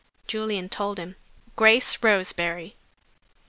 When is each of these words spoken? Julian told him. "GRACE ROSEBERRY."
Julian 0.25 0.67
told 0.67 0.97
him. 0.97 1.15
"GRACE 1.55 1.99
ROSEBERRY." 2.01 2.75